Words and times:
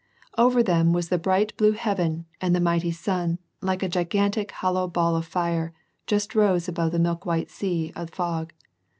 Over 0.35 0.63
them 0.63 0.93
was 0.93 1.09
the 1.09 1.19
blue 1.19 1.21
bright 1.21 1.53
heaven 1.61 2.25
and 2.41 2.55
the 2.55 2.59
mighty 2.59 2.89
sun, 2.89 3.37
like 3.61 3.83
a 3.83 3.87
gigau 3.87 4.29
tic, 4.31 4.49
hollow 4.51 4.87
ball 4.87 5.15
of 5.15 5.27
fire 5.27 5.73
just 6.07 6.33
rose 6.33 6.67
above 6.67 6.91
the 6.93 6.97
milk 6.97 7.23
white 7.23 7.51
sea 7.51 7.93
of 7.95 8.09
fog. 8.09 8.51